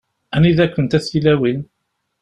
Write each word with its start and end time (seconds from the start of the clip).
Anida-kent 0.35 0.97
a 0.97 0.99
tilawin? 1.05 1.59